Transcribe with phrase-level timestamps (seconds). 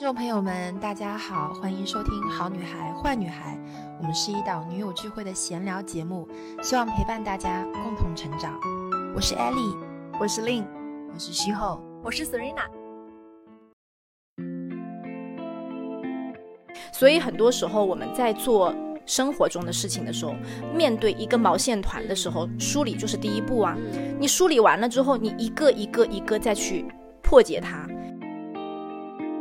[0.00, 3.54] 听众朋友们，大家好，欢迎收听《好女孩坏女孩》，
[3.98, 6.26] 我们是一档女友聚会的闲聊节目，
[6.62, 8.58] 希望陪伴大家共同成长。
[9.14, 9.76] 我是 Ellie，
[10.18, 10.64] 我是 Lin，
[11.12, 12.62] 我是徐后，我是 Serena。
[16.94, 18.74] 所以很多时候我们在做
[19.04, 20.34] 生活中的事情的时候，
[20.74, 23.76] 面对一个毛线团的时候，梳理就是第一步啊。
[24.18, 26.86] 你梳理完了之后，你一个一个一个再去
[27.22, 27.86] 破解它。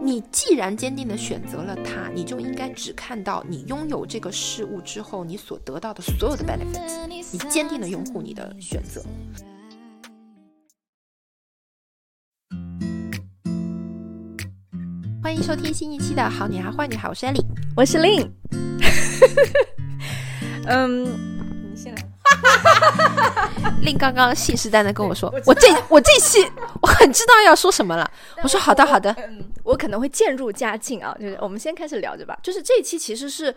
[0.10, 7.06] 你既然坚定的选择了它，你就应该只看到你拥有这个事物之后你所得到的所有的 benefit。
[7.32, 9.04] 你坚定的拥护你的选择。
[15.22, 17.46] 欢迎收听新一期的《好女孩坏女孩》，我是 Ellie，
[17.76, 18.32] 我是 Lin。
[20.66, 21.29] 嗯，
[23.82, 26.40] 令刚刚信誓旦旦跟我说，我这我这期
[26.82, 28.10] 我很知道要说什么了。
[28.44, 29.16] 我说好的好的，
[29.64, 31.16] 我可能会渐入佳境啊。
[31.20, 32.38] 就是我们先开始聊着吧。
[32.44, 33.54] 就是这一期其实是，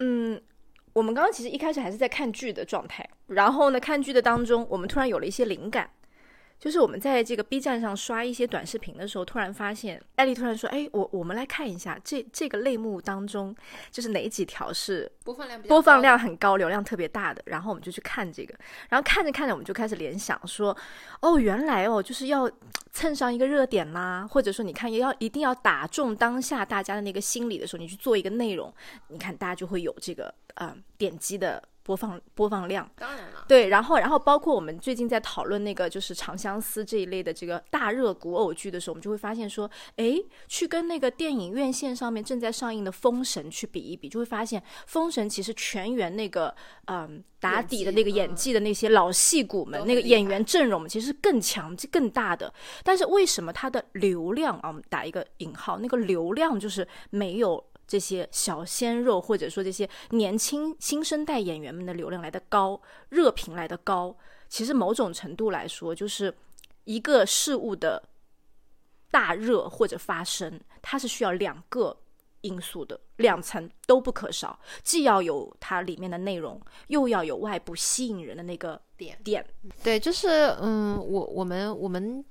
[0.00, 0.40] 嗯，
[0.92, 5.88] 我们刚刚其实一开始还是在看剧的状态，然后呢，看剧的当中，我们突然有了一些灵感。
[6.60, 13.56] 就是我们在这个 B 站上刷一些短视频的时候，突然发现艾丽突然说：“哎，我我们来看一下这这个类目当中，
[13.90, 18.54] 就是哪几条是播放量播放量很高、流量特别大的。”然后我们就去看这个，
[18.90, 20.76] 然后看着看着，我们就开始联想说
[21.22, 22.50] ：“哦，原来哦，就是要
[22.92, 28.70] 蹭上一个热点啦，或者说你看要一定要打中当下大家的那个心理的时候，你去做一个内容，
[29.08, 40.14] 你看大家就会有这个呃点击的。”播放播放量，当然了，对，然后然后包括我们最近在讨论那个就是《长相思》这一类的这个大热古偶剧的时候，我们就会发现说，哎，
[40.46, 46.54] 去跟那个电影院线上面正在上映的《封神》去比一比，就会发现《封神》其实全员那个
[46.86, 52.52] 嗯打底的那个演技的那些老戏骨们，那个演员阵容其实更强、更大的，
[52.84, 57.64] 但是为什么它的流量啊，我们打一个引号，那个流量就是没有。
[57.90, 64.16] 这些小鲜肉，或者说这些年轻新生代演员们的流量来的高，热评来的高，
[64.48, 66.32] 其实某种程度来说，就是
[66.84, 68.00] 一个事物的
[69.10, 71.98] 大热或者发生，它是需要两个
[72.42, 79.44] 因素的，两层都不可少，既要有它里面的内容，又要有外部吸引人的那个点点。
[79.82, 82.24] 对，就是嗯，我我们我们。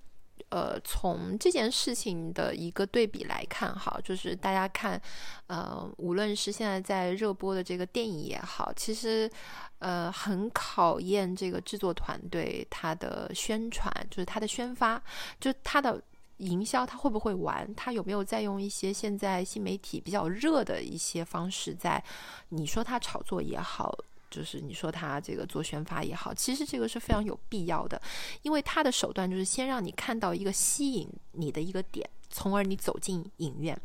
[0.49, 4.99] 呃，从这件事情的一个对比来看，哈，就是大家看，
[5.47, 9.29] 呃，无论是现在在热播的这个电影也好，其实，
[9.77, 15.01] 呃，很考验这个制作团队他的宣传，就是他的宣发，
[15.39, 16.01] 就他的
[16.37, 22.03] 营销，他会不会玩，他有没有在用一些现在新媒体比较热的一些方式，在
[22.49, 23.95] 你说他炒作也好。
[24.29, 27.99] 就是你说他这个做宣发也好，其实这个是非常有必要的，
[28.43, 33.79] 因为他的手段就是先让你看到一个吸引你的一个点，从而你走进影院，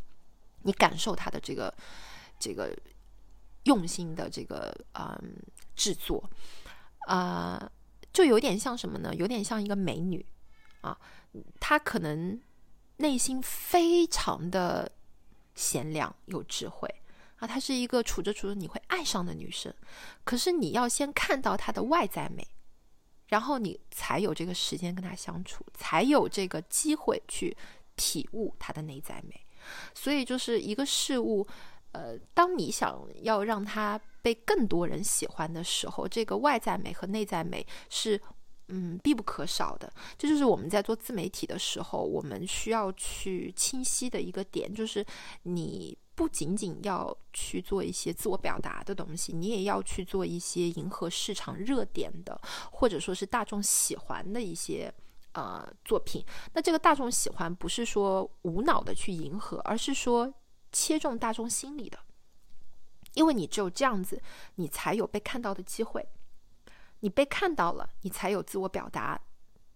[0.62, 1.72] 你感受他的这个
[2.38, 2.76] 这个
[3.64, 5.36] 用心的这个嗯
[5.74, 6.22] 制作，
[7.06, 7.70] 啊，
[8.12, 9.14] 就有点像什么呢？
[9.14, 10.24] 有点像一个美女
[10.82, 10.98] 啊，
[11.58, 12.38] 她可能
[12.98, 14.92] 内心非常的
[15.54, 16.94] 贤良有智慧。
[17.46, 19.72] 她是一个处着处着你会爱上的女生，
[20.24, 22.46] 可是你要先看到她的外在美，
[23.28, 27.56] 然后你才有这个时间跟她相处，才有这个机会去
[27.96, 29.40] 体悟她的内在美。
[29.94, 31.46] 所以就是一个事物，
[31.92, 38.20] 呃，当你想要让它被更多人喜欢的时候，这个外在美和内在美是
[38.68, 39.92] 嗯必不可少的。
[40.18, 45.04] 这就是我们在做自媒体的时候，我们需要去清晰的一个点，就是
[45.42, 45.98] 你。
[46.14, 54.92] 不仅仅要去做一些自我表达的东西，你也要去做一些迎合市场热点的，或者说是大众喜欢的一些
[55.32, 56.24] 呃作品。
[56.52, 60.32] 那这个大众喜欢不是说无脑的去迎合，而是说
[60.70, 61.98] 切中大众心理的。
[63.14, 64.20] 因为你只有这样子，
[64.56, 66.06] 你才有被看到的机会。
[67.00, 69.20] 你被看到了，你才有自我表达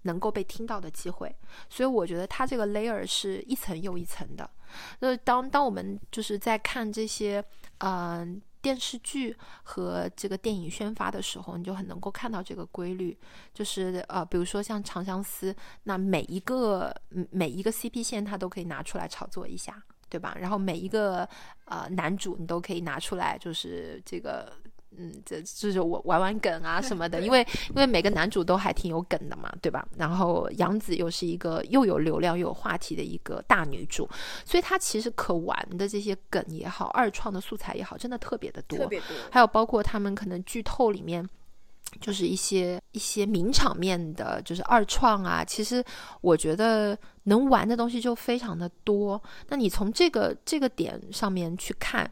[0.03, 1.35] 能够被听到的机会。
[1.69, 4.49] 所以我觉得它这个 layer 是一层又一层的。
[5.01, 7.43] 那当当我们就是在看这些
[7.79, 13.17] 嗯电视剧和这个电影宣发的时候，你就很能够看到这个规律，
[13.55, 15.53] 就是呃，比如说像《长相思》，
[15.85, 16.95] 那每一个
[17.31, 20.37] 每一个 CP 线，它都可以拿出来炒作一下，对吧？
[20.39, 21.29] 然后每一个
[21.67, 24.53] 呃男主，你都可以拿出来，就是这个。
[24.97, 29.87] 嗯，这就是我玩玩梗啊什么的， 因为因为每个男主都还挺有梗的嘛，对吧？
[29.97, 34.09] 然后杨紫又是一个又有流量又有话题的一个大女主，
[34.45, 39.09] 所以她其实可玩的这些梗也好，二创的素材也好，真的特别的多，特别多。
[39.31, 41.29] 还有包括他们可能剧透里面
[42.01, 45.45] 就是一些一些名场面的，就是二创啊。
[45.45, 45.83] 其实
[46.21, 49.23] 我觉得能玩的东西就非常的多。
[49.49, 52.11] 那你从这个这个点上面去看，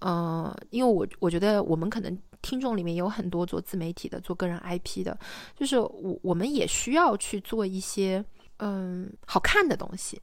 [0.00, 5.18] 嗯，因为我我觉得我们可能听众里面有很多做自媒体的，做个人 IP 的，
[5.54, 8.24] 就是我我们也需要去做一些
[8.58, 10.20] 嗯好看的东西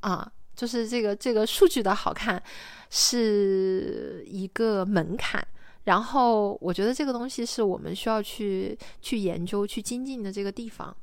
[0.00, 0.30] 啊。
[0.54, 2.42] 就是这个这个数据的好看
[2.90, 5.46] 是一个门槛。
[5.84, 10.94] 然后我觉得这个东西是我们需要去去研究、去精进的这个地方，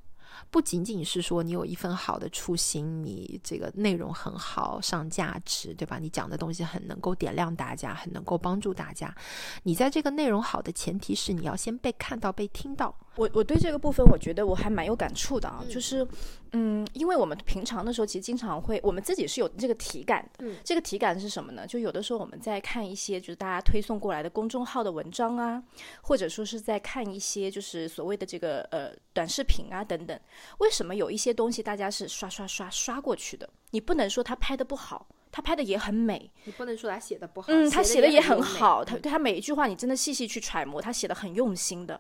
[0.49, 5.97] 不仅仅是说你有一份好的初心，你这个内容很好、上价值，对吧？
[5.99, 9.15] 你讲的东西很能够点亮大家，很能够帮助大家。
[9.63, 12.95] 你在这个内容好的前提是你要先被看到、被听到。
[13.15, 16.05] 我我对这个部分，我觉得我还蛮有感触的啊，就是，
[16.51, 21.65] 嗯，因为我们平常的时候，其实经常会，我们自己是有这个体感，嗯，这个体感是什么呢？
[21.65, 25.63] 就有的时候我们在看一些就是大家推送过来的公众号的文章啊，
[26.01, 30.19] 或者说是在看一些就是所谓的这个呃短视频啊等等，
[30.57, 33.49] 为什么有一些东西大家是刷刷刷刷过去的？
[33.71, 41.99] 你不能说他拍的不好，他拍的也很美，你不能说他写的不好，嗯，他写的也很好，他对他每一句话你真的细细去揣摩，他写的很用心的。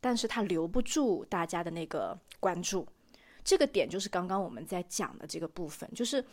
[0.00, 2.86] 但是他留不住大家的那个关注，
[3.44, 6.24] 这个点就是刚刚我们在讲的这个部分，就是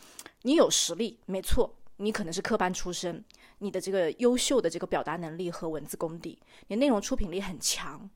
[0.42, 3.22] 你有实力，没错，你可能是科班出身，
[3.58, 6.38] 你的这个优秀的这个表达能力和文字功底，
[6.68, 8.08] 你内容出品力很强，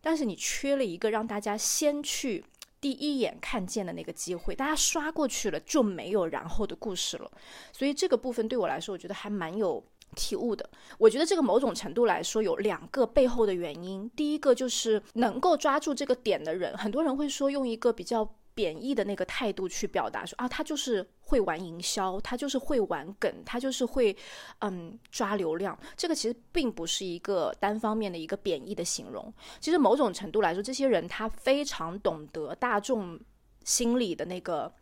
[0.00, 2.44] 但是你缺了一个让大家先去
[2.80, 7.30] 第一眼看见的那个机会，大家刷过去了就没有然后的故事了，
[7.72, 9.84] 所以这个部分对我来说，我觉得还蛮有。
[10.14, 10.68] 体悟的，
[10.98, 14.08] 我觉得这个某种程度来说有两个背后的原因。
[14.16, 24.16] 第一个就是能够抓住这个点的人，很多人会说用一个比较贬义的那个态度去表达，说啊，他就是会玩营销，他就是会玩梗，他就是会
[24.60, 25.78] 嗯抓流量。
[25.94, 29.30] 这个其实并不是一个单方面的一个贬义的形容。
[29.60, 33.20] 其实某种程度来说，这些人他非常懂得大众
[33.64, 34.72] 心里的那个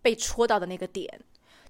[0.00, 1.20] 被戳到的那个点。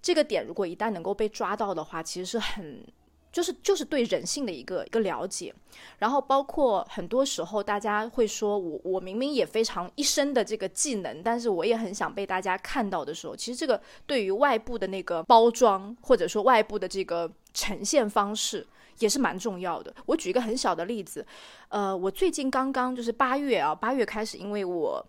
[0.02, 2.84] 这个点如果一旦能够被抓到的话，其实是很，
[3.30, 5.54] 就是就是对人性的一个一个了解。
[6.00, 18.66] 然后包括很多时候，大家会说我我明明也非常一身的这个技能，但是我也很想被大家看到的时候，其实这个对于外部的那个包装或者说外部的这个呈现方式
[18.98, 19.94] 也是蛮重要的。
[20.06, 21.24] 我举一个很小的例子，
[21.68, 25.06] 呃，我最近刚刚就是八月啊，八月开始，因为我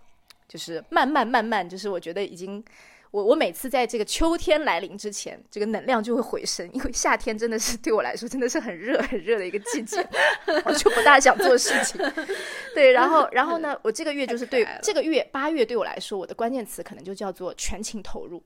[0.48, 2.64] 就是慢慢慢慢，就是我觉得已经。
[3.14, 10.04] 我我每次在这个秋天来临之前，这个能量就会回升，因为夏天真的是对我来说真的是很热很热的一个季节，
[10.66, 12.02] 我就不大想做事情。
[12.74, 18.42] 对，然后然后呢，我这个月就是对这个月八月对我来说，我的关键词可能就叫做全情投入。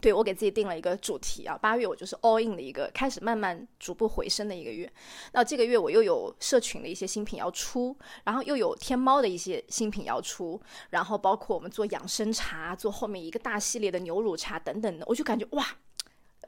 [0.00, 4.90] 对我给自己定了一个主题啊，八月我就是 all in 的一个开始慢慢逐步回升的一个月。
[5.32, 10.60] 那这个月我又有社群的一些新品要出，然后又有天猫的一些新品要出，
[10.90, 15.66] 然后包括我们做养生茶，做后面一个大系列的牛乳茶等等的，我就感觉哇。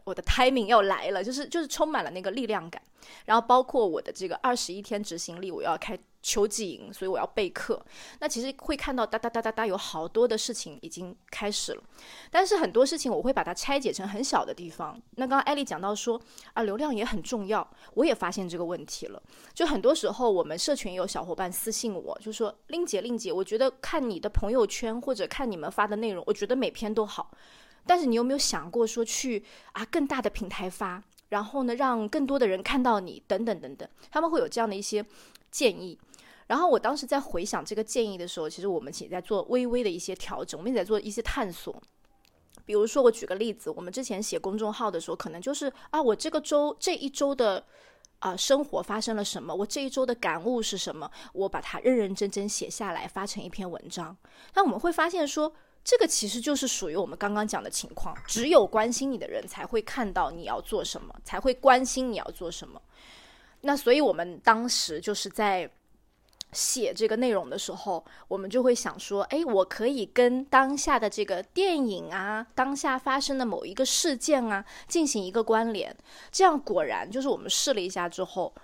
[0.02, 2.82] 我的 timing 要来了，就是就是充满了那个力量感，
[3.24, 7.80] 然后包括我的这个二十一天执行力，我要开秋季营，所以我要备课。
[8.18, 11.82] 那其实会看到哒哒哒哒哒，有好多的事情已经开始了，
[12.30, 14.98] 但是很多事情我会把它拆解成很小的地方。
[15.16, 16.18] 那刚刚艾丽讲到说
[16.54, 19.22] 啊，流量也很重要，我也发现这个问题了。
[19.52, 27.30] 就很多时候我们社群有小伙伴私信我，就说令姐令姐，我觉得看你的朋友圈或者看你们发的内容，我觉得每篇都好。
[27.86, 35.04] 但是你有没有想过说去啊更大的平台发，然后呢让更多的人看到你等等等等，他们会有这样的一些
[35.50, 35.98] 建议。
[36.46, 41.74] 然后我当时在回想这个建议的时候，其实我们也在做微微的一些调整，我们也在做一些探索。
[42.64, 47.64] 比如说我举个例子，我们之前写公众号的时候，可能就是啊我这个周这一周的
[48.18, 54.16] 啊生活发生了什么，我这一周的感悟是什么，我把它认认真真写下来发成一篇文章。
[54.54, 55.52] 那我们会发现说。
[55.86, 62.80] 这个其实就是属于我们刚刚讲的情况，只有关心你的人才会看到你要做什么，才会关心你要做什么。
[63.60, 65.70] 那所以我们当时就是在
[66.54, 75.94] 写这个内容的时候，我们就会想说，哎，我可以跟当下的这个电影啊，当下发生的某一个事件啊，进行一个关联。
[76.30, 78.54] 这样果然就是我们试了一下之后，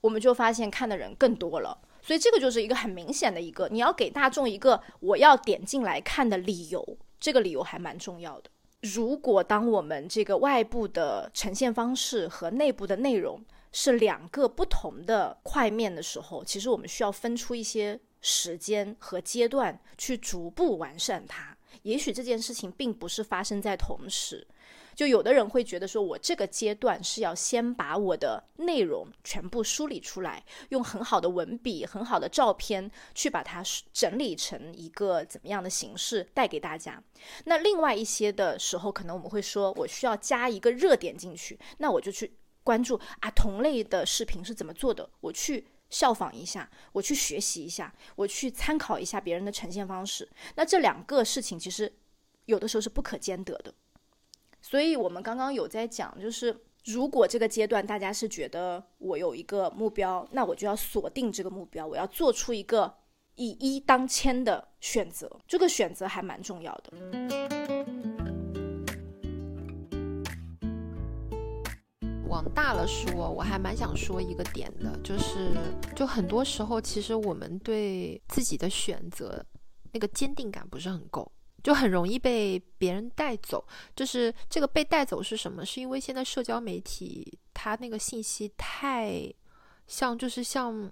[0.00, 1.76] 我们就发现看的人更多了。
[2.00, 8.50] 所以这个就是一个很明显的一个，你要给大众一个我要点进来看的理由，这个理由还蛮重要的。
[8.80, 13.38] 如果当我们这个外部的呈现方式和内部的内容
[13.72, 21.56] 是两个不同的块面的时候，其实我们需要分出一些时间和阶段去逐步完善它。
[21.82, 24.46] 也许这件事情并不是发生在同时。
[24.96, 33.62] 就有的人会觉得说，我这个阶段是要先把我的内容全部梳理出来，用很好的文笔、很好的照片去把它
[33.94, 37.02] 整理成一个怎么样的形式带给大家。
[37.44, 45.66] 那另外一些的时候，可能我们会说我需要加一个热点进去，那我就去关注啊同类的视频是怎么做的，我去。
[45.90, 50.30] 效仿一下，我去学习一下，我去参考一下别人的呈现方式。
[50.54, 51.92] 那这两个事情其实
[52.44, 53.74] 有的时候是不可兼得的。
[54.62, 62.94] 所以我们刚刚有在讲，就是如果这个阶段大家是觉得我有一个目标，那我就要锁定这个目标，我要做出一个
[63.34, 65.28] 以一当千的选择。
[65.48, 67.79] 这个选择还蛮重要的。
[72.40, 75.50] 往大了说，我还蛮想说一个点的，就是
[75.94, 79.44] 就很多时候，其实我们对自己的选择
[79.92, 81.30] 那个坚定感不是很够，
[81.62, 83.62] 就很容易被别人带走。
[83.94, 85.66] 就是这个被带走是什么？
[85.66, 89.30] 是因为现在社交媒体它那个信息太
[89.86, 90.90] 像，就是像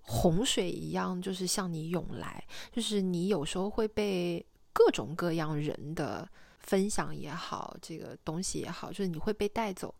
[0.00, 6.28] 洪水一样，就是向你涌来，就是你有时候会被各种各样人的
[6.58, 9.94] 分享也好，这个东西也好，就是你会被带走。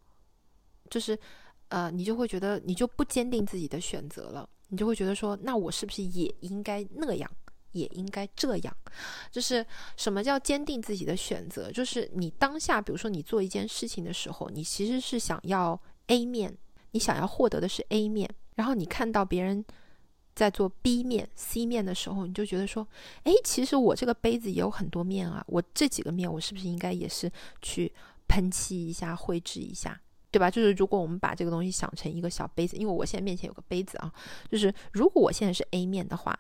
[0.91, 1.19] 就是，
[1.69, 7.31] 呃，你就会觉得你就不坚定自己的选择了，你就会觉得说，那我是不是也应该那样，
[7.73, 8.77] 也应该这样？
[9.31, 9.65] 就是
[9.97, 11.71] 什么叫坚定自己的选择？
[11.73, 16.57] 就是你当下，比如说你做一件事情的时候，你其实是想要 A 面，
[16.93, 19.65] 你想要获得的是 A 面，然后你看到别人
[20.35, 22.87] 在做 B 面、C 面的时候，你就觉得说，
[23.25, 27.31] 哎，其实我这个杯子也有很多面啊，我这几个面，我是不是应该也是
[27.63, 27.93] 去
[28.29, 30.01] 喷漆一下、绘制一下？
[30.35, 30.51] 对吧？
[30.51, 34.13] 就是如果我们把这个东西想成一个小杯子，因为我现在面前有个杯子啊，
[34.51, 36.37] 就是如果我现在是 A 面的话，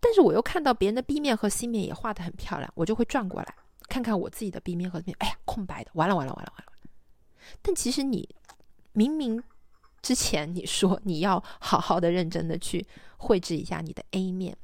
[0.00, 3.54] 但是我又看到别人的 B 面和 C 面也画得很漂亮，我就会转过来
[3.88, 6.72] 看看我自己的 B 面和面，哎呀，空白的，完了完了完了完了。
[7.62, 8.28] 但其实你
[8.92, 9.40] 明明
[10.02, 12.84] 之前你说你要好好的、认真的去
[13.18, 14.56] 绘制一下你的 A 面。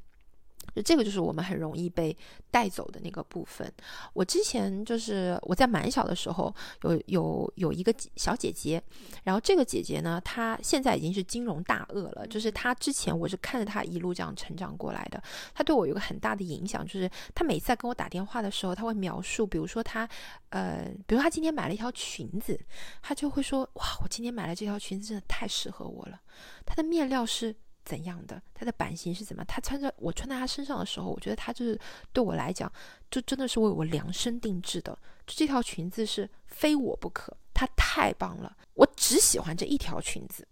[0.75, 2.15] 就这个就是我们很容易被
[2.51, 3.71] 带走的那个部分。
[4.13, 6.53] 我之前就是我在蛮小的时候，
[6.83, 8.81] 有有有一个小姐姐，
[9.23, 12.27] 然后这个姐姐呢，她现在已经是金融大鳄了。
[12.27, 20.07] 就是她之前我是看着她一路这样成长过来的，她对我有个很大的影响，就是她每次在跟我打电话的时候，她会描述，比如说她
[20.49, 22.59] 呃，比如她今天买了一条裙子，
[23.01, 26.19] 她就会说哇，我今天买了这条裙子真的太适合我了，
[26.65, 27.55] 它的面料是。
[27.85, 28.41] 怎样的？
[28.53, 29.45] 它的版型是怎么？
[29.45, 31.79] 他穿着我穿在他身上的时候，我觉得他就是
[32.11, 32.69] 对我来讲，
[33.09, 34.91] 就真的是为我量身定制的。
[35.27, 38.57] 就这条裙子是非我不可，它太棒了。
[38.73, 40.47] 我只喜欢这一条裙子，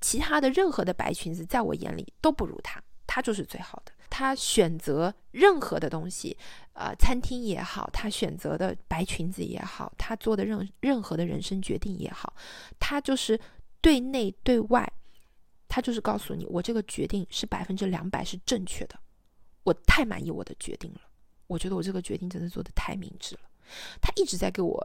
[0.00, 3.92] 其他的任何的白裙子在我眼里都不如它，它就是最好的。
[4.10, 6.36] 他选择任何的东西，
[6.72, 12.34] 呃，餐厅也好，他选择的白裙子也好，他做的任任何的人生决定也好，
[12.80, 13.38] 他就是
[13.82, 14.90] 对内对外。
[15.78, 18.98] 他就是告诉你，我这个决定是百分之两百是正确的，
[19.62, 21.00] 我太满意我的决定了，
[21.46, 23.42] 我觉得我这个决定真的做的太明智了。
[24.00, 24.84] 他一直在给我。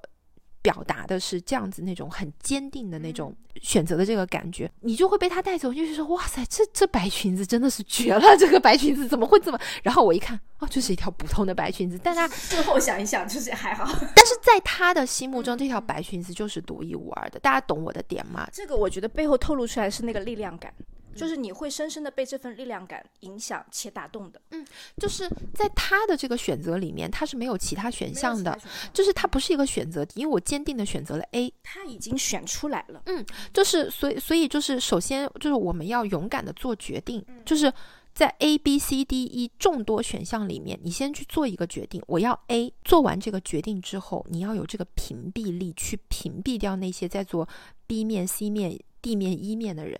[0.63, 9.59] 表达的是这样子那种很坚定的那种选择的这个感觉，你就会被他带走，就是说哇塞，这这白裙子真的是绝了，这个白裙子怎么会这么？
[9.83, 13.83] 然后我一看，哦，就是一条普通的白裙子，但他 事后想一想，就是还好。
[14.15, 17.39] 但是在他的心目中，这条白裙子就是独一无二的。
[17.41, 18.47] 大家懂我的点吗？
[18.51, 20.73] 这个我觉得背后透露出来是那个力量感。
[21.15, 24.65] 就是你会深深的被这份力量感影响且打动的，嗯，
[24.97, 28.59] 就是在他的这个选择里面，他是没有其他选项的，
[28.93, 37.71] 就是他不是一个选择题，因为我坚定的选择了 A，他已经选出来了，嗯，就是所以所以就是首先就是我们要勇敢的做决定，就是
[38.13, 47.47] 在 A B C D E 众多选项里面，你先去做一个决定，我要 A，做完这个决定之后，你要有这个屏蔽力去屏蔽掉那些在做
[47.87, 49.99] B 面 C 面 D 面 E 面的人。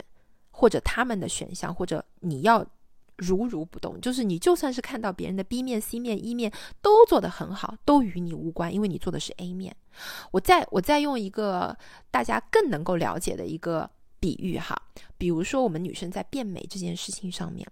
[0.64, 2.66] 或者他们的选项，或者你要
[3.18, 6.50] 如如不动，就是你就算是看到别人的 B 面、C 面、E 面
[6.82, 9.76] 都做得很好，都与你无关，因为你做的是 A 面。
[10.32, 11.78] 我再我再用一个
[12.10, 13.92] 大家更能够了解的一个
[14.22, 14.82] 比喻哈，
[15.18, 17.68] 比如说我们女生在变美这件事情上面，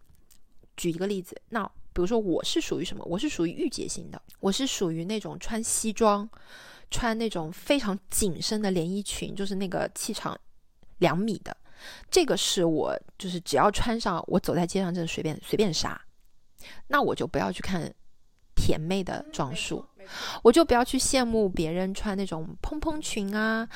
[0.76, 3.06] 举一个例子，那比如说我是属于什么？
[3.06, 6.30] 我是属于御姐型的，我是属于那种穿西装、
[6.90, 10.38] 穿那种非常紧身的连衣裙，就是那个气场
[10.98, 11.56] 两米的。
[12.10, 16.00] 这个是我就是只要穿上，我走在街上真的随便随便杀，
[16.88, 17.94] 那我就不要去看
[18.56, 19.84] 甜妹的装束，
[20.44, 23.68] 我就不要去羡慕别人穿那种蓬蓬裙啊，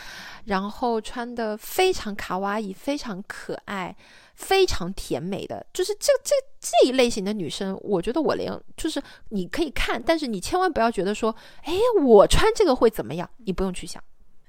[0.46, 3.96] 然后穿的非常卡哇伊、非常可爱、
[4.36, 13.28] 非常甜美的，就是这这这一类型的女生，我觉得我连就是你可以看，但是你千万不要觉得说，哎，我穿这个会怎么样？
[13.38, 14.04] 你不用去想。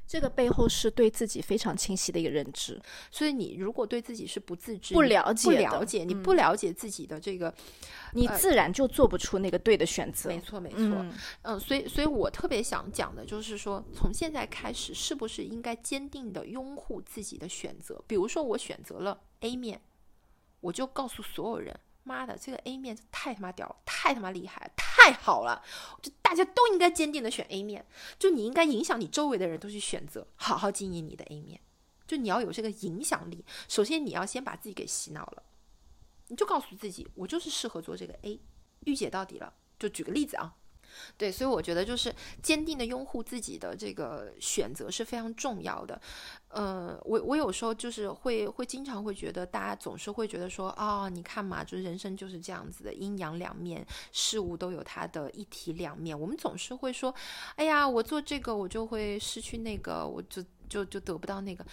[0.07, 2.81] 这个背后是对自己非常清晰的一个认知。
[3.11, 7.53] 所以你如果对自己是不自知、不了解不了解，你不了解自己的这个，
[8.13, 10.31] 你自然就做不出那个对的选择。
[10.31, 18.03] 没错没错，嗯嗯，所以，所以我特别想讲的就是说，从现在开始，是不是应该坚定的拥护自己的选择？
[18.07, 19.81] 比如说，我选择了 A 面，
[20.61, 25.63] 我就告诉所有人：妈的，这个 A 面太他妈屌，太他妈厉害，太好了！
[26.01, 27.85] 就大家都应该坚定的选 A 面，
[28.19, 31.61] 就你应该影响你周围的人都去选择，好好经营你的 A 面。
[32.07, 35.43] 就你要有这个影响力，首先你要先把自己给洗脑了，
[36.29, 38.41] 你就告诉自己，我就是适合做这个 A，
[38.85, 39.53] 御姐到底了。
[39.79, 40.55] 就举个例子啊，
[41.17, 46.01] 对，所以我觉得就是坚定的拥护自己的这个选择是非常重要的。
[46.49, 56.19] 呃，我我有时候就是会会经常会觉得，大家总是会觉得说，哦，你看嘛，就是人生就是这样子的，阴阳两面，事物都有它的一体两面。
[56.19, 57.15] 我们总是会说，
[57.57, 61.65] 哎呀，我做这个我就会失去那个，我就就就得不到那个。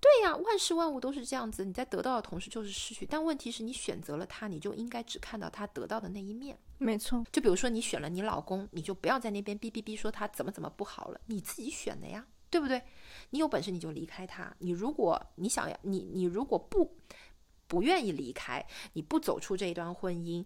[0.00, 3.04] 对呀，万事万物都是这样子，你在得到的同时就是失去。
[3.04, 6.56] 但问题是你选择了他，你就应该只看到他得到的那一面。
[6.82, 12.82] 没错，就比如说你选了你老公，你就不要在那边哔哔哔说他怎么怎么不好了，你自己选的呀，对不对？
[13.28, 14.56] 你有本事你就离开他。
[14.60, 16.96] 你如果你想要你你如果不
[17.68, 20.42] 不愿意离开，你不走出这一段婚姻，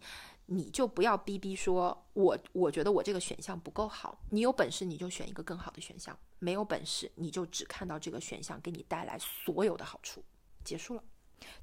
[0.47, 4.19] 你就不要逼逼说我我觉得我这个选项不够好。
[4.31, 10.21] 你有本事你就选一个更好的选项，没有本事你就只看到这个选项给你带来所有的好处，
[10.65, 11.05] 结束了。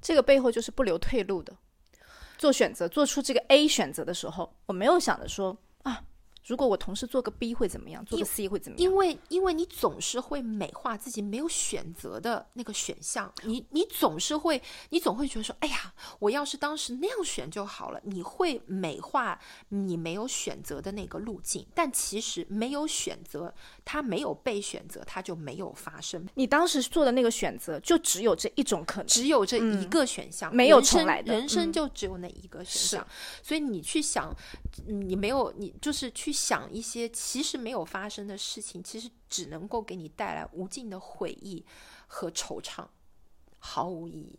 [0.00, 1.54] 这个背后就是不留退路的。
[2.42, 5.56] 做选择，做出这个 A 选择的时候，我没有想着说，
[6.44, 8.82] 如果我同时做个 B 会怎么样，做个 C 会怎么样？
[8.82, 18.00] 因为因为你总是会美化自己没有选择的那个选项，你你总是会你总会觉得说，哎呀，我要是当时那样选就好了。
[18.04, 26.26] 你会美化你没有选择的那个路径，但其实没有选择，它没有被选择，它就没有发生。
[26.34, 33.06] 你当时做的那个选择，就只有这一种可能，只有这一个选项，没有重来的人生嗯就只有那一个选项，
[33.42, 34.34] 所以你去想，
[34.88, 41.66] 嗯你没有，你就是去想一些其实没有发生的事情，其实只能够给你带来无尽的悔意
[42.06, 42.86] 和惆怅，
[43.58, 44.38] 毫无意义。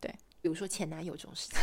[0.00, 1.58] 对，比如说前男友这种事情，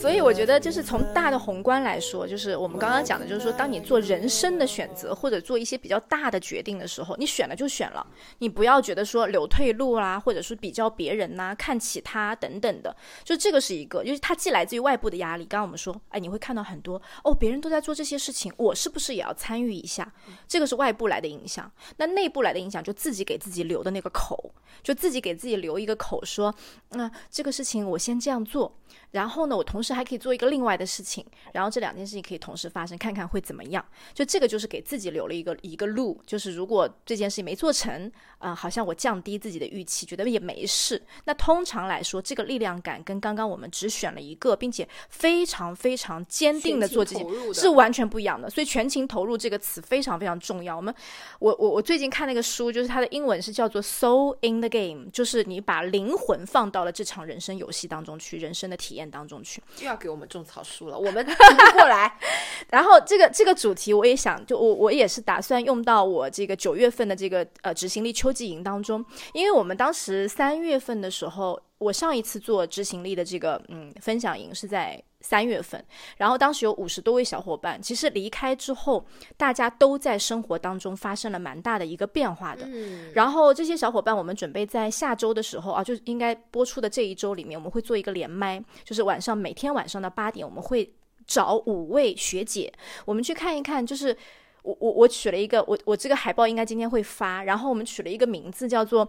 [0.00, 8.06] 所以我觉得，就是从大的宏观来说，就是我们刚刚讲的，就是说，当你做人生的选择或者做一些比较大的决定的时候，你选了就选了，
[8.38, 15.44] 你不要觉得说留退路啦，或者是比较别人呐、看起他等等的，就这个是一个，就是它既来自于外部的压力。
[15.44, 20.12] 刚刚我们说，哎，你会看到很多哦，别人都在做这些事情，我是不是也要参与一下？
[20.46, 21.70] 这个是外部来的影响。
[21.96, 26.54] 那内部来的影响，就自己给自己留的那个口，就自己给自己留一个口，说，
[26.90, 28.70] 那、这个事情我先这样做，
[29.16, 31.24] 然后呢，我同时还可以做一个另外的事情，
[31.54, 33.82] 然后这两件事情可以同时发生，看看会怎么样。
[34.12, 41.02] 就这个就是给自己留了一个一个路，就是如果这件事情没做成，啊、好像我降低自己的预期，觉得也没事。
[41.24, 48.50] 那通常来说，这个力量感跟刚刚我们只选了一个，并且非常非常坚定的做这件全情投入的是完全不一样的。
[48.50, 50.76] 所以“全情投入”这个词非常非常重要。
[50.76, 50.94] 我们，
[51.38, 59.62] 我我我最近看那个书，就是它的英文是叫做 “soul in the game”，就是你把灵魂放到了这场人生游戏当中去，人生的体验当中去。
[59.80, 62.18] 又要给我们种草书了，我们听 不过来。
[62.70, 75.84] 然后这个这个主题，我也想，就我我也是打算用到我这个九月份的这个呃执行力秋季营当中，因为我们当时三月份的时候，我上一次做执行力的这个嗯分享营是在三月份，
[76.18, 79.04] 然后当时有五十多位小伙伴，其实离开之后，
[79.36, 82.64] 大家都在生活当中发生了蛮大的一个变化的。
[82.66, 90.94] 嗯，然后这些小伙伴，我们准备在下周的时候啊，就应该播出的这一周里面，我们会做一个连麦，就是晚上每天晚上的八点，我们会
[91.26, 92.72] 找五位学姐，
[93.04, 94.16] 我们去看一看，就是
[94.62, 99.08] 我我我取了一个，我我这个海报应该今天会发，然后我们取了一个名字叫做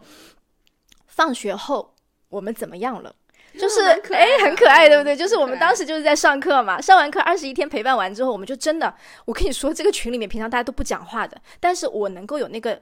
[1.06, 1.93] “放学后
[2.30, 3.13] 我们怎么样了”。
[3.58, 5.15] 就是蛮可爱哎，的很可爱，对不对？
[5.15, 8.93] 嗯就是我们当时就是在上课嘛，上完课二十一天陪伴完之后，我们就真的，
[9.26, 12.80] 我跟你说，这个群里面平常大家都不讲话的，但是我能够有那个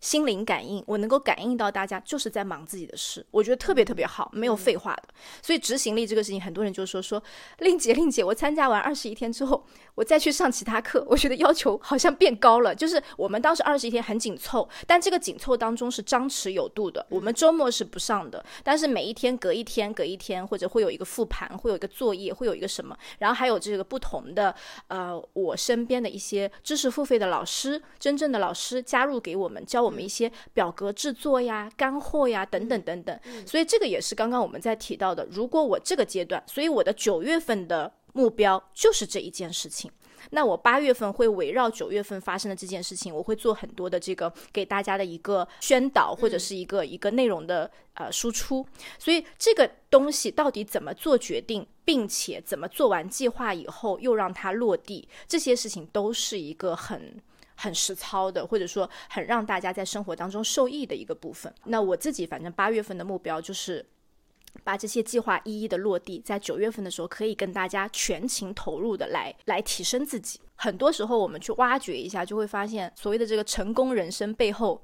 [0.00, 5.08] 心灵感应，我能够感应到大家就是在忙自己的事，我觉得特别特别好，没有废话的。
[5.42, 7.22] 所以执行力这个事情，很多人就说说，
[7.58, 12.74] 令姐令姐，我参加完二十一天之后，我再去上其他课，我觉得要求好像变高了。
[12.74, 17.04] 就是我们当时二十一天很紧凑，但这个紧凑当中是张弛有度的。
[17.08, 24.54] 我们周末是不上的，但是每一天隔一天隔一天，或者会有一个复盘，会有一个作业，会有一个什么，然后还有这个不同的
[24.86, 33.18] 呃，我身边的一些知识付费的老师，真正的老师加入给我们，教我们一些表格制作呀、干货呀等等等等。
[33.46, 37.92] 所以这个也是刚刚我们在提到的，如果我这个阶段，所以我的九月份的。
[38.14, 39.88] 目标就是这一件事情。
[40.30, 48.66] 那我八月份会围绕九月份发生的这件事情，我会做很多的这个给大家的一个宣导，或者是一个一个内容的呃输出。
[48.98, 57.14] 所以这个东西到底怎么做决定，并且怎么做完计划以后又让它落地，这些事情都是一个很
[57.58, 61.52] 很实操的，或者说很让大家在生活当中受益的一个部分。
[61.64, 63.84] 那我自己反正八月份的目标就是。
[64.64, 70.40] 把这些计划一一的落地，在九月份的时候，可以跟大家全情投入的来来提升自己。
[70.56, 74.82] 很多时候，我们去挖掘一下，就会发现，所谓的这个成功人生背后，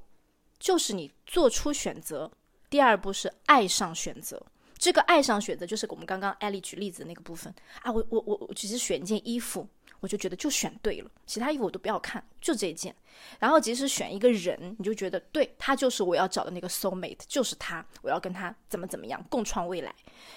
[0.60, 2.30] 就是你做出选择。
[2.70, 4.40] 第二步是爱上选择，
[4.76, 7.90] 这个爱上选择就是我们刚刚艾丽举例子那个部分啊。
[7.90, 9.66] 我我我我只是选一件衣服，
[10.04, 12.94] 我就觉得就选对了，其他衣服我都不要看，就这一件。
[13.38, 19.94] 然后即使选一个人，你就觉得对他就是我要找的那个 soul mate，就是他，我要跟他怎么怎么样共创未来。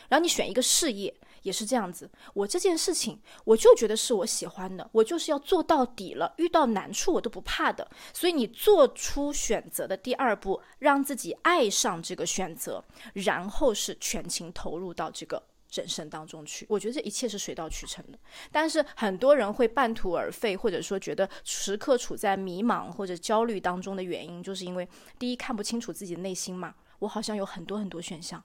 [0.07, 7.85] 然后你选一个事业也是这样子，我这件事情我就觉得是我喜欢的，我就是要做到底了，遇到难处我都不怕的。
[8.13, 15.43] 所以你做出选择的第二步，让自己爱上这个选择，然后是全情投入到这个。
[15.71, 18.17] 人生当中去，我觉得这一切是水到渠成的。
[18.51, 24.87] 但是很多人会半途而废，或者说觉得时刻处在迷茫或者焦虑当中的原因，就是因为
[25.19, 26.75] 第一看不清楚自己的内心嘛。
[26.99, 28.43] 我好像有很多很多选项，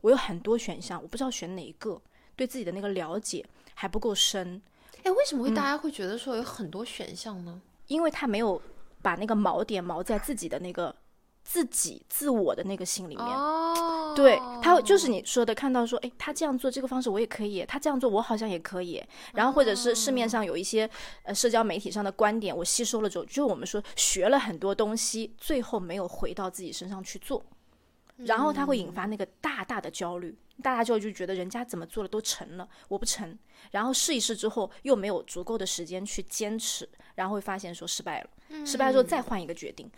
[0.00, 2.02] 我有很多选项，我不知道选哪一个，
[2.34, 4.60] 对自己的那个了解还不够深。
[5.04, 7.60] 哎，为什么会大家会觉得说有很多选项呢？
[7.86, 8.60] 因为他没有
[9.02, 10.96] 把那个锚点锚在自己的那个
[11.44, 13.26] 自己自我的那个心里面。
[14.14, 19.02] 哦，对他就是你说的，看到说，哎，他这样做这个方式我也可以，他这样做我好像也可以。
[19.34, 20.88] 然后或者是市面上有一些
[21.24, 27.44] 呃社交媒体上的观点，我吸收了之后，就我们说学了很多东西，最后没有回到自己身上去做，
[28.16, 33.36] 然后他会引发那个大大的焦虑，大家就就觉得人家怎么做的都成了，我不成。
[33.70, 39.90] 然后试一试之后又没有足够的时间去坚持，然后会发现说失败了，失败了之后再换一个决定。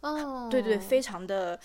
[0.00, 1.58] 哦，对对，非常的，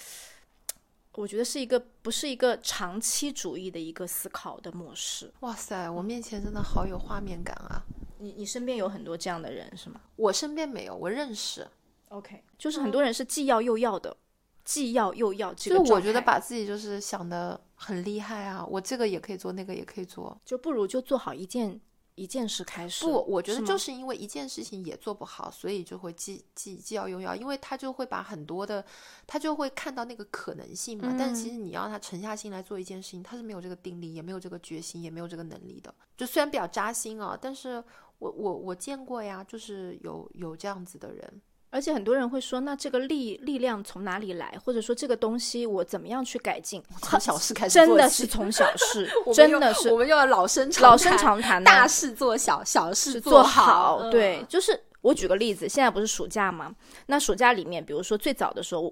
[1.14, 5.34] 我觉得是一个不是一个长期主义的一个思考的模式。
[5.42, 7.84] 哇塞，我面前真的好有画面感啊！
[8.20, 11.68] 你你身边有很多这样的人是吗我身边没有，我认识。
[12.10, 14.16] ？OK，就是很多人是既要又要的，
[14.64, 20.40] 既要又要这个就是我觉得把自己就是想的很厉害啊，我这个也可以做，那个也可以做。
[20.46, 21.80] 就不如就做好一件
[22.20, 23.06] 一件事开始。
[23.06, 28.84] 不，我觉得就是因为一件事情也做不好，所以就会既既既要又要，因为他就会把很多的，
[29.26, 31.16] 他就会看到那个可能性嘛。
[31.18, 35.94] 但其实你要他沉下心来做一件事情，他是没有这个定力，也没有这个决心，也没有这个能力的。
[36.18, 37.82] 就虽然比较扎心啊，但是
[38.18, 41.42] 我我我见过呀，就是有有这样子的人。
[41.72, 44.58] 而且很多人会说，那这个力力量从哪里来？
[44.66, 46.84] 或者说这个东西我怎么样去改进？
[47.02, 54.00] 从小事开始 真的是从小事 真的是我们又要老生常老生谈常谈大事做小，小事做好。
[54.00, 54.10] 好。
[54.10, 56.74] 对嗯，就是我举个例子，现在不是暑假吗？
[57.06, 58.92] 那暑假里面，比如说最早的时候，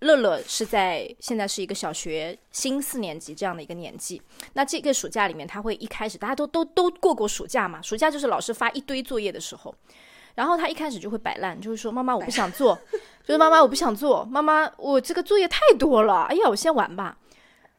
[0.00, 4.20] 乐乐是在现在是一个小学新四年级这样的一个年纪。
[4.52, 9.74] 那这个暑假里面，他会一开始大家都都都过过暑假嘛，暑假就是老师发一堆作业的时候。
[10.34, 12.78] 然后他一开始就会摆烂，就是说：“妈妈，我不想做，
[13.24, 17.16] 就是妈妈，我不想做，妈妈，我这个作业太多了，哎呀，我先玩吧。”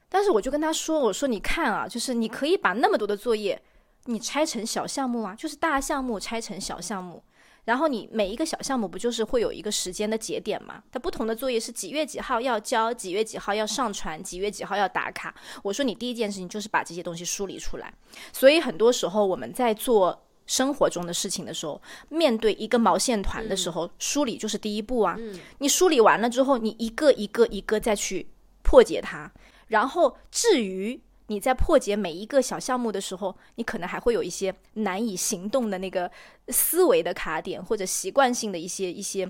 [0.07, 3.61] 但是我就跟他说：“我说你看啊，就是你可以把那么多的作业，
[4.05, 7.21] 你拆成小项目啊，就是大项目拆成小项目，
[7.65, 10.81] 然后你每一个小项目不就是会有一个时间的节点嘛？
[10.91, 15.35] 它不同的作业是几月几号要交，几月几号要上传，几月几号要打卡。
[15.63, 17.93] 我说你第一件事情就是把这些东西梳理出来。
[18.31, 25.17] 所以很多时候我们在做生活中的事情的时候，面对一个毛线团的时候，梳理就是第一步啊。
[25.59, 28.27] 你梳理完了之后，你一个一个一个再去
[28.63, 29.31] 破解它，
[29.67, 31.01] 然后至于。
[31.27, 36.11] 你在破解每一个小项目的时候，你可能还会有一些难以行动的那个
[36.49, 39.27] 思维的卡点，或者习惯性的一些一些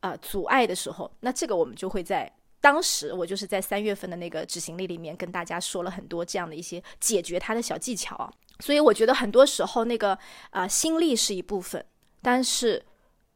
[0.00, 8.30] 呃阻碍的时候，那这个我们就会在当时我就是在三月份的那个执行力里面跟大家说了很多这样的一些解决它的小技巧啊。
[8.60, 10.18] 所以我觉得很多时候那个
[10.50, 11.84] 啊、心力是一部分，
[12.20, 12.84] 但是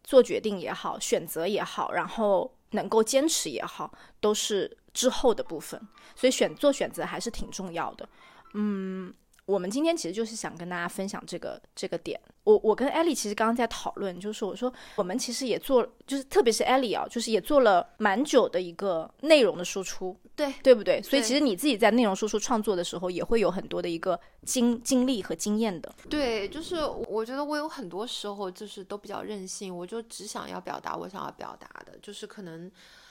[0.02, 5.80] 做决定也好，选择也好，然后能够坚持也好，都是之后的部分。
[6.16, 8.08] 所以选做选择还是挺重要的。
[8.54, 9.14] 嗯，
[9.52, 12.18] 我们今天其实就是想跟大家分享这个这个点。
[12.44, 21.02] 我我跟艾丽其实刚刚在讨论，就是我说我们其实也做，就是特别是艾丽啊，就是也做了蛮久的一个内容的输出，对对不对？
[21.02, 25.92] 所以其实你自己在内容输出创作的时候，也会有很多的一个经经历和经验的。
[26.08, 26.76] 对，就是
[27.08, 32.70] 我觉得我有很多时候就是都比较任性，我就只想要表达我想要表达的，就是可能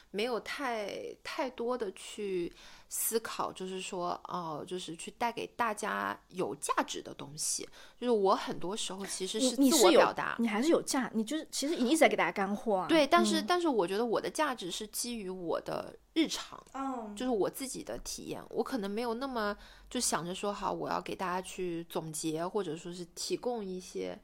[0.10, 2.52] 没有太太多的去
[2.94, 7.64] 思考，就是说哦，就是去带给大家有价值的东西。
[7.98, 12.88] 就是我很多时候其实是自我你是有表达，你还是有价，你就是其实你一直在给大家干货啊。
[12.90, 19.56] 对，但是、但是我觉得我的价值是基于我的日常，嗯，就是我自己的体验，我可能没有那么
[19.90, 24.20] 就想着说好，我要给大家去总结，或者说是提供一些，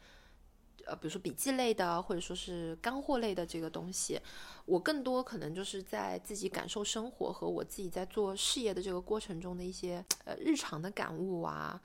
[0.86, 4.20] 呃，比如说笔记类的，或者说是干货类的这个东西。
[4.66, 11.82] 我更多可能就是在自己感受生活和我自己在做事业的这个过程中的一些呃日常的感悟啊，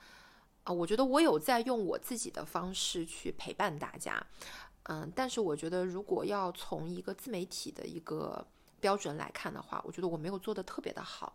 [0.63, 4.25] 啊，我觉得我有在用我自己的方式去陪伴大家。
[4.83, 8.45] 嗯，但是我觉得，如果要从一个自媒体的一个
[8.81, 11.33] 标准来看的话，我觉得我没有做的特别的好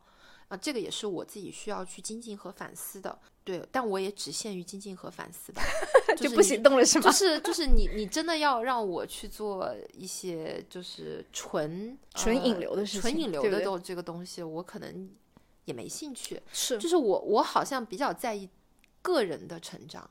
[0.49, 3.19] 啊，这个也是我自己需要去精进和反思的。
[3.45, 5.63] 对，但我也只限于精进和反思吧，
[6.17, 7.05] 就是不行动了是吗？
[7.05, 15.11] 就是就是你你真的要让我去做一些就是纯纯引呃流的事纯情对不对引流的这这个东西，我可能
[15.65, 16.41] 也没兴趣。
[16.53, 18.49] 是就是我我好像比较在意
[19.01, 20.09] 个人的成长。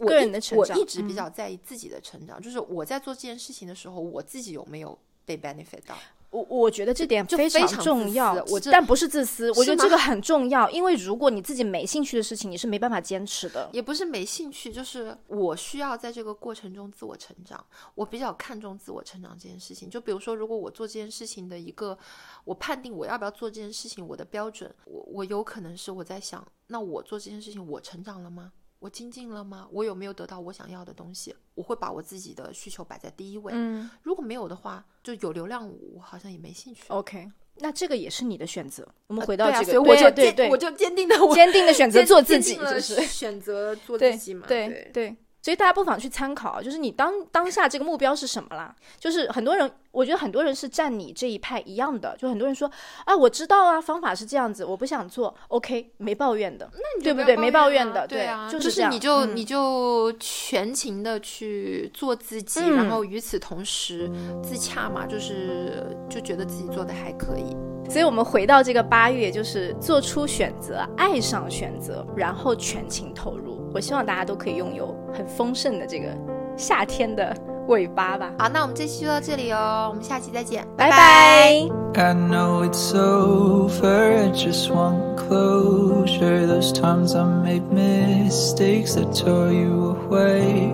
[0.00, 5.96] 我个人的成长我一直比嗯较在意自己的成长，就是我在做这件事情的时候，我自己有没有被 benefit 到？
[6.30, 13.70] 我我觉得这点就非常重要，我但不是自私，我觉得这个很重要，因为如果你自己没兴趣的事情，你是没办法坚持的。
[13.72, 17.64] 也不是没兴趣，就是我需要在这个过程中自我成长。
[17.94, 19.88] 我比较看重自我成长这件事情。
[19.88, 21.96] 就比如说，如果我做这件事情的一个，
[22.44, 28.52] 我判定我要不要做这件事情，我的标准，我我有可能是我在想，那我做这件事情，我成长了吗？
[28.78, 29.68] 我精进了吗？
[29.72, 31.34] 我有没有得到我想要的东西？
[31.54, 33.52] 我会把我自己的需求摆在第一位。
[33.54, 36.84] 嗯如果没有的话，就有流量我好像也没兴趣。
[36.88, 38.86] ，OK，那这个也是你的选择。
[39.08, 44.46] 我们呃回到对啊这个，所以我就对对对，我就坚定的我坚定的选择做自己，就是选择做自己嘛。
[44.46, 48.74] 对对对，所以大家不妨去参考啊，就是你当当下这个目标是什么啦？
[48.98, 52.70] 就是很多人，我觉得很多人是站你这一派一样的，就很多人说
[53.04, 57.36] 啊，我知道啊，方法是这样子，我不想做，OK，没抱怨的，那你对不对？
[57.36, 58.88] 没抱怨怨的，对啊，就是。
[58.88, 64.10] 你就、嗯你就全情的去做自己，嗯然后与此同时
[64.42, 67.54] 自洽嘛，就是就觉得自己做的还可以。
[67.88, 73.57] 所以我们回到这个八月，就是做出选择，爱上选择，然后全情投入。
[73.77, 76.07] 我希望大家都可以拥有很丰盛的这个
[76.55, 77.35] 夏天的
[77.67, 78.31] 尾巴吧。
[78.37, 86.47] 好，那我们这期就到这里哦，我们下期再见，拜拜 I know it's over, I just want closure.
[86.47, 90.73] Those times I made mistakes that tore you away.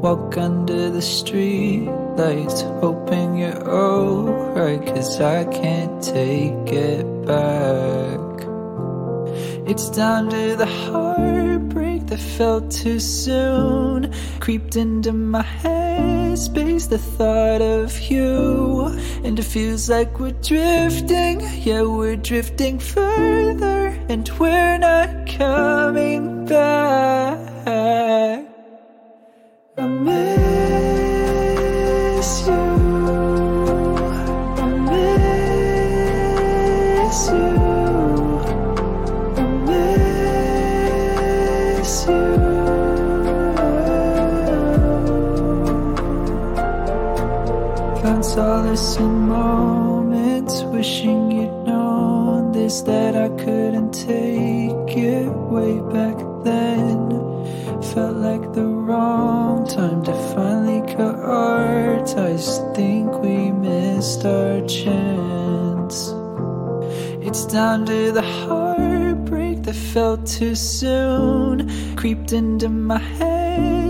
[0.00, 8.20] Walk under the street lights, hoping you're alright, cause I can't take it back.
[9.67, 14.13] It's down to the heartbreak that felt too soon.
[14.39, 18.85] Creeped into my headspace, the thought of you.
[19.23, 23.87] And it feels like we're drifting, yeah, we're drifting further.
[24.07, 27.67] And we're not coming back.
[27.67, 28.45] I
[54.03, 57.09] take it way back then.
[57.93, 62.59] Felt like the wrong time to finally cut our ties.
[62.75, 66.13] Think we missed our chance.
[67.25, 71.95] It's down to the heartbreak that felt too soon.
[71.95, 72.99] Creeped into my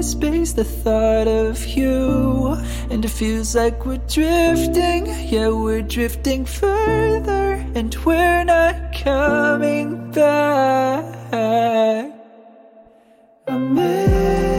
[0.06, 2.56] headspace, the thought of you.
[2.92, 7.66] And it feels like we're drifting, yeah, we're drifting further.
[7.74, 11.04] And we're not coming back.
[13.48, 14.55] Miss